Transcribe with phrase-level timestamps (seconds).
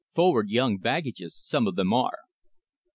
[0.15, 2.21] Forward young baggages some of them are."